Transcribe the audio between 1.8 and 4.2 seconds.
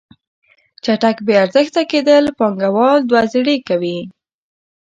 کیدل پانګوال دوه زړې کوي.